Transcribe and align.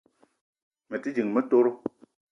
Me 0.89 0.97
te 1.03 1.09
ding 1.15 1.29
motoro 1.35 1.71